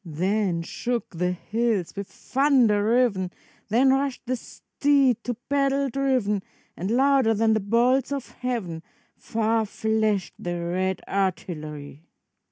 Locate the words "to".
5.23-5.35